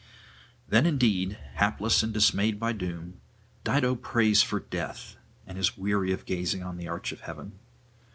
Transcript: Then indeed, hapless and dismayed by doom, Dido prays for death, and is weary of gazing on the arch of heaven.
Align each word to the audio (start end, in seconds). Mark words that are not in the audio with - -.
Then 0.67 0.87
indeed, 0.87 1.37
hapless 1.53 2.01
and 2.01 2.11
dismayed 2.11 2.59
by 2.59 2.73
doom, 2.73 3.21
Dido 3.63 3.93
prays 3.93 4.41
for 4.41 4.59
death, 4.59 5.15
and 5.45 5.59
is 5.59 5.77
weary 5.77 6.11
of 6.11 6.25
gazing 6.25 6.63
on 6.63 6.77
the 6.77 6.87
arch 6.87 7.11
of 7.11 7.21
heaven. 7.21 7.59